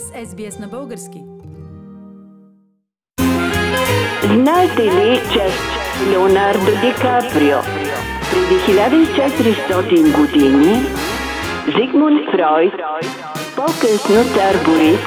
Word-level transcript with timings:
с 0.00 0.26
SBS 0.26 0.60
на 0.60 0.68
български. 0.68 1.22
Знаете 4.24 4.82
ли, 4.82 5.20
че 5.32 5.46
Леонардо 6.10 6.70
Ди 6.80 6.92
Каприо 7.02 7.58
преди 8.30 8.60
1400 8.60 10.16
години 10.16 10.74
Зигмунд 11.66 12.20
Фройд, 12.32 12.72
по-късно 13.56 14.24
цар 14.34 14.54
Борис, 14.64 15.00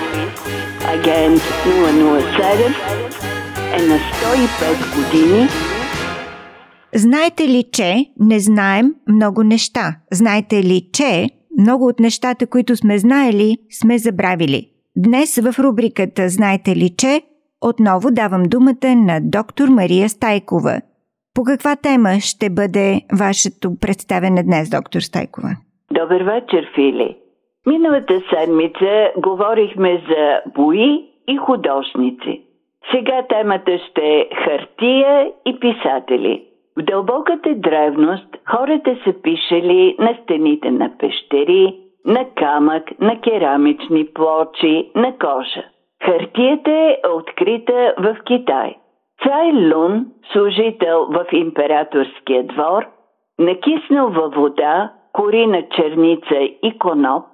агент 0.94 1.42
007, 1.42 2.76
е 3.74 3.88
на 3.88 3.98
105 3.98 4.96
години 4.96 5.48
Знаете 6.96 7.48
ли, 7.48 7.64
че 7.72 8.06
не 8.20 8.40
знаем 8.40 8.94
много 9.08 9.44
неща? 9.44 9.96
Знаете 10.12 10.64
ли, 10.64 10.90
че 10.94 11.30
много 11.60 11.88
от 11.88 12.00
нещата, 12.00 12.48
които 12.48 12.76
сме 12.76 12.98
знаели, 12.98 13.58
сме 13.72 13.98
забравили? 13.98 14.77
Днес 15.06 15.32
в 15.46 15.60
рубриката 15.64 16.22
Знаете 16.38 16.72
ли, 16.76 16.90
че 17.02 17.22
отново 17.70 18.08
давам 18.12 18.44
думата 18.54 18.90
на 19.10 19.16
доктор 19.38 19.68
Мария 19.80 20.10
Стайкова. 20.10 20.76
По 21.36 21.42
каква 21.44 21.74
тема 21.76 22.12
ще 22.30 22.48
бъде 22.50 22.88
вашето 23.24 23.68
представене 23.82 24.42
днес, 24.44 24.66
доктор 24.78 25.00
Стайкова? 25.00 25.52
Добър 25.92 26.22
вечер, 26.34 26.72
Фили. 26.76 27.18
Миналата 27.68 28.22
седмица 28.30 28.94
говорихме 29.18 29.92
за 30.10 30.52
бои 30.56 30.92
и 31.28 31.38
художници. 31.38 32.34
Сега 32.92 33.26
темата 33.30 33.72
ще 33.90 34.02
е 34.02 34.30
хартия 34.46 35.32
и 35.46 35.60
писатели. 35.60 36.44
В 36.78 36.82
дълбоката 36.82 37.50
древност 37.56 38.30
хората 38.52 38.98
са 39.04 39.14
пишели 39.22 39.96
на 40.00 40.18
стените 40.24 40.72
на 40.72 40.98
пещери, 41.00 41.87
на 42.06 42.26
камък, 42.36 43.00
на 43.00 43.22
керамични 43.22 44.06
плочи, 44.06 44.92
на 44.96 45.18
кожа. 45.18 45.64
Хартията 46.04 46.72
е 46.72 46.98
открита 47.10 47.94
в 47.98 48.18
Китай. 48.26 48.76
Цай 49.24 49.52
Лун, 49.54 50.06
служител 50.32 51.06
в 51.06 51.26
императорския 51.32 52.44
двор, 52.44 52.86
накиснал 53.40 54.10
във 54.10 54.34
вода 54.34 54.92
кори 55.14 55.48
на 55.48 55.70
черница 55.70 56.36
и 56.64 56.78
коноп, 56.80 57.26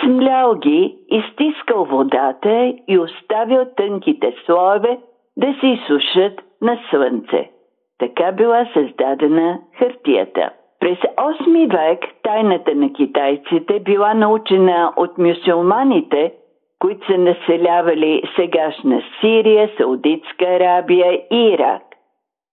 смлял 0.00 0.54
ги, 0.54 0.98
изтискал 1.10 1.84
водата 1.84 2.74
и 2.88 2.98
оставил 2.98 3.64
тънките 3.76 4.34
слоеве 4.46 4.98
да 5.36 5.54
се 5.60 5.66
изсушат 5.66 6.40
на 6.62 6.78
слънце. 6.90 7.50
Така 7.98 8.32
била 8.32 8.68
създадена 8.74 9.58
хартията. 9.78 10.50
През 10.80 10.98
8 10.98 11.70
век 11.70 12.04
тайната 12.22 12.74
на 12.74 12.92
китайците 12.92 13.80
била 13.80 14.14
научена 14.14 14.92
от 14.96 15.18
мюсюлманите, 15.18 16.32
които 16.78 17.06
са 17.06 17.18
населявали 17.18 18.22
сегашна 18.36 19.02
Сирия, 19.20 19.70
Саудитска 19.76 20.44
Арабия 20.44 21.20
и 21.30 21.48
Ирак. 21.48 21.82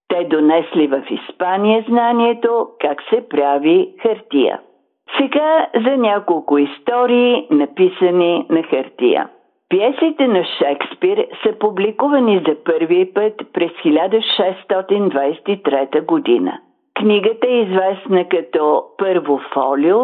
Те 0.08 0.24
донесли 0.24 0.86
в 0.86 1.02
Испания 1.10 1.84
знанието 1.88 2.68
как 2.80 3.02
се 3.02 3.28
прави 3.28 3.94
хартия. 4.02 4.60
Сега 5.16 5.66
за 5.74 5.96
няколко 5.96 6.58
истории, 6.58 7.46
написани 7.50 8.46
на 8.50 8.62
хартия. 8.62 9.28
Пиесите 9.68 10.26
на 10.26 10.44
Шекспир 10.44 11.26
са 11.42 11.58
публикувани 11.58 12.42
за 12.48 12.56
първи 12.64 13.12
път 13.14 13.34
през 13.52 13.70
1623 13.70 16.04
година. 16.04 16.60
Книгата 16.94 17.46
е 17.46 17.60
известна 17.60 18.28
като 18.28 18.84
Първо 18.98 19.40
фолио 19.52 19.98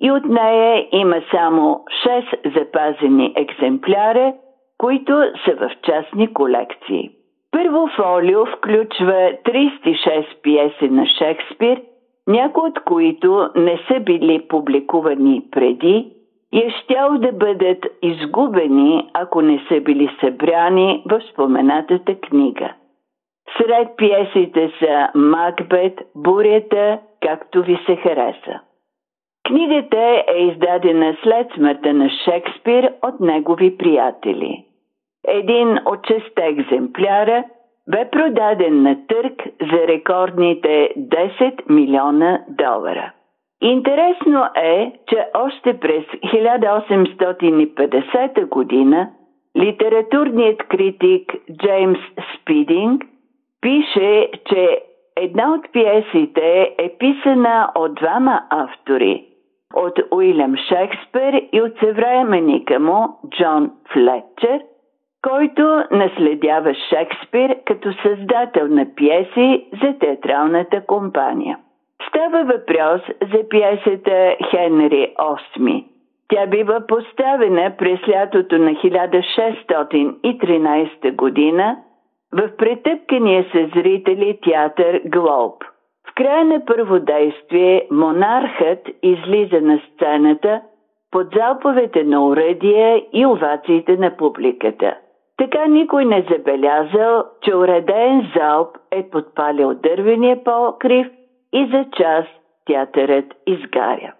и 0.00 0.10
от 0.10 0.24
нея 0.24 0.88
има 0.92 1.22
само 1.30 1.84
6 2.06 2.58
запазени 2.58 3.32
екземпляра, 3.36 4.32
които 4.78 5.12
са 5.44 5.54
в 5.54 5.70
частни 5.82 6.32
колекции. 6.34 7.10
Първо 7.50 7.88
фолио 7.96 8.46
включва 8.46 9.32
36 9.44 10.24
пиеси 10.42 10.88
на 10.88 11.06
Шекспир, 11.18 11.80
някои 12.26 12.68
от 12.68 12.80
които 12.80 13.48
не 13.56 13.78
са 13.88 14.00
били 14.00 14.46
публикувани 14.48 15.42
преди 15.50 16.12
и 16.52 16.58
е 16.58 16.74
щял 16.82 17.18
да 17.18 17.32
бъдат 17.32 17.86
изгубени, 18.02 19.10
ако 19.12 19.42
не 19.42 19.64
са 19.68 19.80
били 19.80 20.10
събрани 20.20 21.02
в 21.10 21.20
споменатата 21.32 22.14
книга. 22.14 22.72
Сред 23.56 23.88
пиесите 23.96 24.72
са 24.78 25.08
Макбет, 25.14 26.00
Бурята, 26.14 26.98
както 27.20 27.62
ви 27.62 27.78
се 27.86 27.96
хареса. 27.96 28.60
Книгата 29.46 30.24
е 30.28 30.38
издадена 30.38 31.16
след 31.22 31.46
смъртта 31.54 31.92
на 31.92 32.10
Шекспир 32.24 32.92
от 33.02 33.20
негови 33.20 33.76
приятели. 33.76 34.64
Един 35.28 35.78
от 35.86 36.06
шесте 36.06 36.46
екземпляра 36.46 37.44
бе 37.90 38.10
продаден 38.10 38.82
на 38.82 39.06
търг 39.06 39.42
за 39.60 39.88
рекордните 39.88 40.90
10 40.98 41.70
милиона 41.70 42.44
долара. 42.48 43.12
Интересно 43.62 44.44
е, 44.56 44.92
че 45.08 45.26
още 45.34 45.80
през 45.80 46.04
1850 46.04 48.48
година 48.48 49.10
литературният 49.58 50.68
критик 50.68 51.32
Джеймс 51.58 51.98
Спидинг 52.34 53.04
пише, 53.64 54.28
че 54.48 54.80
една 55.16 55.54
от 55.54 55.72
пиесите 55.72 56.74
е 56.78 56.88
писана 56.98 57.70
от 57.74 57.94
двама 57.94 58.40
автори 58.50 59.24
от 59.74 59.98
Уилям 60.10 60.56
Шекспир 60.56 61.42
и 61.52 61.62
от 61.62 61.78
съвременника 61.78 62.80
му 62.80 63.08
Джон 63.30 63.70
Флетчер, 63.92 64.60
който 65.22 65.82
наследява 65.90 66.74
Шекспир 66.74 67.56
като 67.66 67.92
създател 67.92 68.68
на 68.68 68.94
пиеси 68.94 69.66
за 69.82 69.98
театралната 69.98 70.86
компания. 70.86 71.58
Става 72.08 72.44
въпрос 72.44 73.00
за 73.32 73.48
пиесата 73.48 74.36
Хенри 74.50 75.14
VIII. 75.18 75.84
Тя 76.28 76.46
бива 76.46 76.86
поставена 76.88 77.72
през 77.78 78.08
лятото 78.08 78.58
на 78.58 78.70
1613 78.70 81.14
година 81.14 81.76
в 82.34 82.56
претъпкания 82.56 83.46
се 83.52 83.70
зрители 83.74 84.38
театър 84.42 85.00
Глоб. 85.04 85.64
В 86.10 86.14
края 86.14 86.44
на 86.44 86.64
първо 86.66 86.98
действие 86.98 87.86
монархът 87.90 88.88
излиза 89.02 89.60
на 89.60 89.80
сцената 89.88 90.60
под 91.10 91.26
залповете 91.36 92.04
на 92.04 92.26
уръдия 92.26 93.02
и 93.12 93.26
овациите 93.26 93.96
на 93.96 94.16
публиката. 94.16 94.94
Така 95.36 95.66
никой 95.66 96.04
не 96.04 96.26
забелязал, 96.30 97.24
че 97.42 97.54
уреден 97.54 98.30
залп 98.36 98.76
е 98.90 99.10
подпалил 99.10 99.74
дървения 99.74 100.44
покрив– 100.44 101.06
и 101.54 101.66
за 101.72 101.84
час 101.96 102.26
театърът 102.66 103.24
изгаря. 103.46 104.14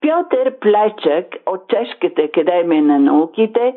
Пьотър 0.00 0.58
Плечък 0.58 1.26
от 1.46 1.68
Чешката 1.68 2.22
академия 2.22 2.82
на 2.82 2.98
науките 2.98 3.74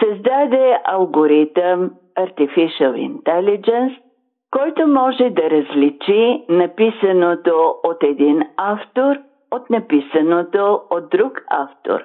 създаде 0.00 0.78
алгоритъм 0.84 1.90
Artificial 2.18 2.94
Intelligence, 2.94 3.96
който 4.50 4.86
може 4.86 5.30
да 5.30 5.50
различи 5.50 6.44
написаното 6.48 7.74
от 7.84 8.02
един 8.02 8.42
автор 8.56 9.16
от 9.52 9.70
написаното 9.70 10.80
от 10.90 11.10
друг 11.10 11.44
автор. 11.50 12.00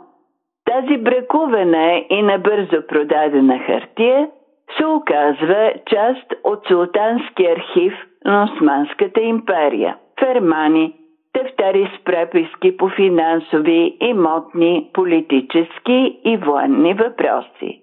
тази 0.65 0.97
бракувана 0.97 2.03
и 2.09 2.21
набързо 2.21 2.87
продадена 2.87 3.59
хартия 3.59 4.29
се 4.77 4.85
оказва 4.85 5.73
част 5.85 6.33
от 6.43 6.67
Султански 6.67 7.45
архив 7.45 7.93
на 8.25 8.43
Османската 8.43 9.21
империя. 9.21 9.97
Фермани, 10.19 10.93
тефтери 11.33 11.91
с 11.99 12.03
преписки 12.03 12.77
по 12.77 12.89
финансови, 12.89 13.97
имотни, 14.01 14.89
политически 14.93 16.19
и 16.25 16.37
военни 16.37 16.93
въпроси. 16.93 17.81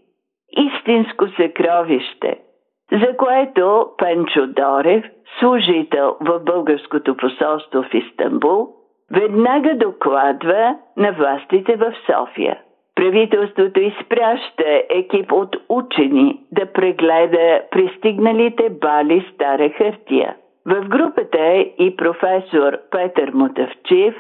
Истинско 0.56 1.29
съкровище– 1.29 2.39
за 2.93 3.17
което 3.17 3.87
Пенчо 3.99 4.47
Дорев, 4.47 5.05
служител 5.41 6.17
в 6.21 6.41
българското 6.41 7.17
посолство 7.17 7.83
в 7.83 7.94
Истанбул, 7.94 8.69
веднага 9.12 9.75
докладва 9.75 10.77
на 10.97 11.12
властите 11.12 11.77
в 11.77 11.93
София. 12.06 12.59
Правителството 13.02 13.81
изпраща 13.81 14.82
екип 14.90 15.32
от 15.32 15.56
учени 15.69 16.40
да 16.52 16.66
прегледа 16.66 17.62
пристигналите 17.70 18.70
бали 18.70 19.26
стара 19.34 19.70
хартия. 19.70 20.37
В 20.66 20.88
групата 20.88 21.38
е 21.38 21.60
и 21.78 21.96
професор 21.96 22.78
Петър 22.90 23.31
Мутавчив, 23.34 24.14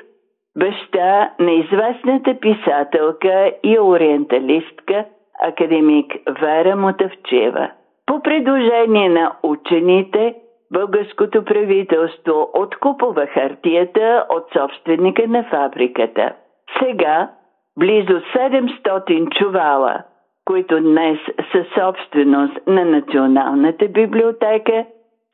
баща 0.58 1.30
на 1.38 1.52
известната 1.52 2.40
писателка 2.40 3.52
и 3.62 3.78
ориенталистка 3.78 5.04
академик 5.42 6.12
Вера 6.40 6.76
Мутавчева. 6.76 7.70
По 8.06 8.22
предложение 8.22 9.08
на 9.08 9.32
учените, 9.42 10.34
българското 10.72 11.44
правителство 11.44 12.50
откупува 12.54 13.26
хартията 13.26 14.26
от 14.28 14.44
собственика 14.52 15.28
на 15.28 15.44
фабриката. 15.44 16.32
Сега 16.78 17.30
близо 17.78 18.12
700 18.12 19.38
чувала, 19.38 20.02
които 20.44 20.80
днес 20.80 21.18
са 21.52 21.64
собственост 21.78 22.58
на 22.66 22.84
Националната 22.84 23.88
библиотека, 23.88 24.84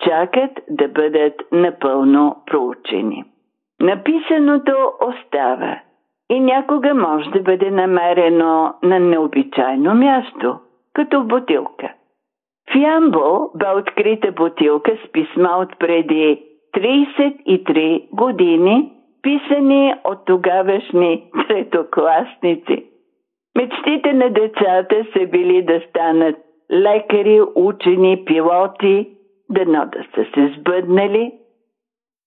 чакат 0.05 0.51
да 0.71 0.89
бъдат 0.89 1.35
напълно 1.53 2.37
проучени. 2.47 3.25
Написаното 3.81 4.93
остава 5.01 5.79
и 6.31 6.41
някога 6.41 6.95
може 6.95 7.31
да 7.31 7.41
бъде 7.41 7.71
намерено 7.71 8.75
на 8.83 8.99
необичайно 8.99 9.95
място, 9.95 10.59
като 10.95 11.25
бутилка. 11.25 11.93
В 12.73 12.75
Ямбол 12.75 13.51
бе 13.55 13.67
открита 13.77 14.33
бутилка 14.33 14.93
с 15.05 15.13
писма 15.13 15.49
от 15.49 15.79
преди 15.79 16.43
33 16.77 18.09
години, 18.13 18.93
писани 19.23 19.95
от 20.05 20.25
тогавашни 20.27 21.25
третокласници. 21.49 22.85
Мечтите 23.59 24.13
на 24.13 24.31
децата 24.31 25.07
са 25.13 25.27
били 25.27 25.63
да 25.63 25.81
станат 25.89 26.37
лекари, 26.73 27.41
учени, 27.55 28.25
пилоти, 28.25 29.09
дано 29.51 29.87
да 29.93 30.05
са 30.15 30.31
се 30.35 30.55
сбъднали. 30.59 31.33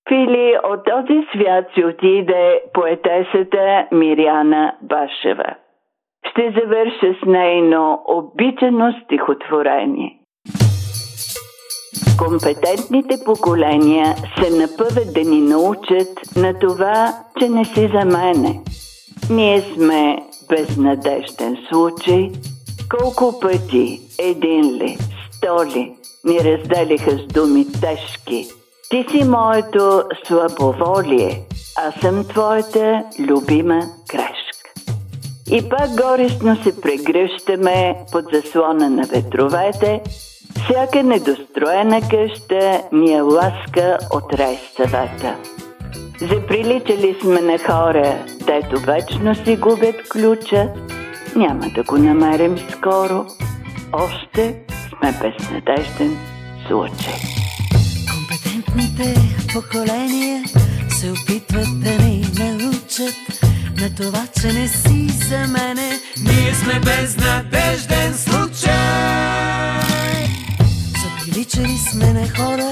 Фили 0.09 0.57
от 0.63 0.85
този 0.85 1.27
свят 1.33 1.65
си 1.73 1.85
отиде 1.85 2.61
поетесата 2.73 3.87
Миряна 3.91 4.75
Башева. 4.81 5.55
Ще 6.29 6.51
завърша 6.51 7.15
с 7.21 7.25
нейно 7.25 8.03
обичано 8.07 8.93
стихотворение. 9.03 10.20
Компетентните 12.27 13.23
поколения 13.25 14.15
се 14.37 14.49
напъват 14.49 15.13
да 15.13 15.21
ни 15.21 15.41
научат 15.41 16.35
на 16.35 16.59
това, 16.59 17.15
че 17.39 17.49
не 17.49 17.65
си 17.65 17.91
за 17.93 18.05
мене. 18.05 18.61
Ние 19.29 19.61
сме 19.61 20.17
безнадежден 20.49 21.57
случай. 21.71 22.31
Колко 22.89 23.39
пъти, 23.39 24.01
един 24.19 24.61
ли, 24.61 24.97
сто 25.31 25.65
ли, 25.65 25.95
ни 26.23 26.39
разделиха 26.39 27.11
с 27.11 27.33
думи 27.33 27.65
тежки. 27.81 28.47
Ти 28.89 29.05
си 29.11 29.23
моето 29.23 30.03
слабоволие, 30.27 31.43
аз 31.77 32.01
съм 32.01 32.27
твоята 32.27 33.03
любима 33.19 33.81
грешка. 34.09 34.69
И 35.51 35.69
пак 35.69 35.89
горестно 35.89 36.55
се 36.63 36.81
прегръщаме 36.81 37.95
под 38.11 38.25
заслона 38.33 38.89
на 38.89 39.03
ветровете, 39.03 40.01
всяка 40.55 41.03
недостроена 41.03 42.01
къща 42.01 42.81
ни 42.91 43.13
е 43.13 43.21
ласка 43.21 43.97
от 44.13 44.33
рай. 44.33 44.59
Заприличали 46.21 47.17
сме 47.21 47.41
на 47.41 47.57
хора, 47.57 48.17
дето 48.45 48.79
вечно 48.79 49.35
си 49.35 49.55
губят 49.55 50.09
ключа, 50.09 50.69
няма 51.35 51.69
да 51.75 51.83
го 51.83 51.97
намерим 51.97 52.57
скоро. 52.71 53.25
Още 53.93 54.55
сме 54.89 55.11
безнадежден 55.11 56.17
случай. 56.67 57.19
Компетентните 58.13 59.15
поколения 59.53 60.43
се 60.89 61.11
опитват 61.11 61.79
да 61.83 62.03
ни 62.03 62.25
научат 62.39 63.15
на 63.81 63.95
това, 63.95 64.23
че 64.41 64.47
не 64.47 64.67
си 64.67 65.07
за 65.07 65.37
мене. 65.37 65.89
Ние 66.23 66.53
сме 66.53 66.79
безнадежден 66.79 68.13
случай. 68.13 68.30
Приличали 71.41 71.77
сме 71.77 72.13
на 72.13 72.27
хора, 72.29 72.69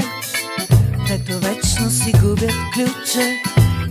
ето 1.11 1.39
вечно 1.39 1.89
си 1.89 2.11
губят 2.21 2.55
ключа. 2.73 3.27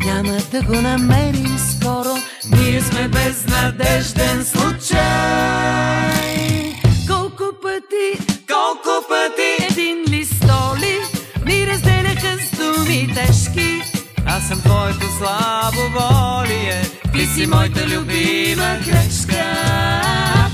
Няма 0.04 0.38
да 0.52 0.62
го 0.62 0.80
намерим 0.80 1.58
скоро. 1.58 2.16
Ние 2.50 2.80
сме 2.80 3.08
безнадежден 3.08 4.44
случай. 4.44 4.98
Колко 7.08 7.44
пъти, 7.62 8.18
колко 8.46 9.08
пъти, 9.08 9.70
един 9.70 10.04
ли 10.08 10.24
столи 10.24 10.98
ми 11.46 11.66
разделяха 11.66 12.36
с 12.44 12.50
думи 12.56 13.14
тежки. 13.14 13.82
Аз 14.26 14.48
съм 14.48 14.60
твоето 14.60 15.06
слабо 15.18 15.82
волие, 15.98 16.82
ти 17.12 17.26
си 17.26 17.46
моята 17.46 17.86
любима 17.86 18.78
грешка. 18.84 19.44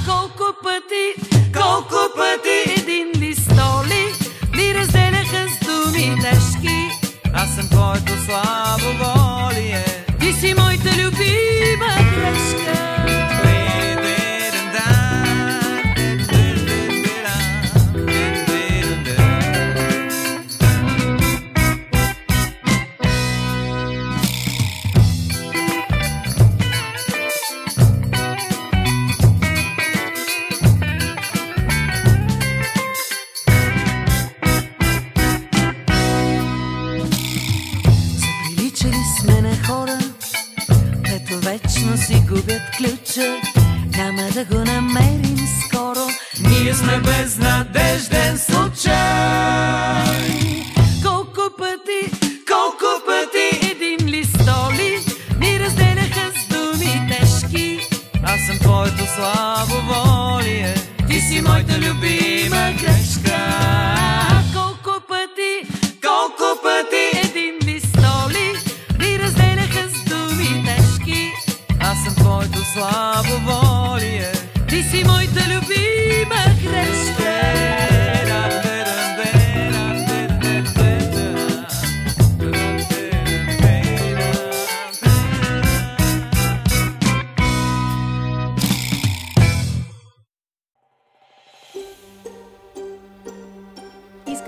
Колко 0.06 0.54
пъти, 0.62 1.14
колко 1.52 1.96
пъти 2.16 2.83
Аз 8.06 8.26
съм 8.26 8.96
твоето 8.98 9.33